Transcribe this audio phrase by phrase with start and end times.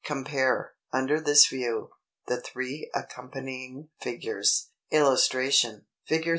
[0.03, 1.91] Compare, under this view,
[2.25, 4.71] the three accompanying figures.
[4.89, 6.27] [Illustration: Fig.